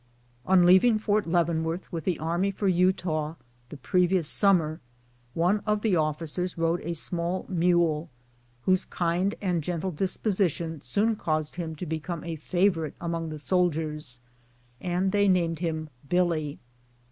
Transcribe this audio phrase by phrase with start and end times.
[0.47, 3.35] On leaving Fort Leavenworth with the army for Utah in
[3.69, 4.81] the previous summer,
[5.35, 8.09] one of the officers rode a small mule,
[8.63, 13.37] whose kind and gentle disposition soon caused him to be come a favorite among the
[13.37, 14.19] soldiers,
[14.79, 16.57] and they named him" Billy."